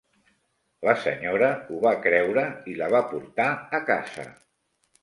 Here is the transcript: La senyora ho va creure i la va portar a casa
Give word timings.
La 0.87 0.95
senyora 1.01 1.49
ho 1.69 1.77
va 1.85 1.93
creure 2.07 2.47
i 2.73 2.77
la 2.81 2.89
va 2.97 3.05
portar 3.13 3.51
a 3.81 3.85
casa 3.93 4.29